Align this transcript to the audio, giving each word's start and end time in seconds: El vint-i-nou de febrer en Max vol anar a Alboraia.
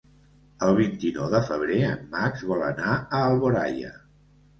El 0.67 0.71
vint-i-nou 0.77 1.27
de 1.33 1.41
febrer 1.49 1.77
en 1.89 2.01
Max 2.15 2.45
vol 2.53 2.63
anar 2.69 2.95
a 2.95 3.21
Alboraia. 3.27 3.93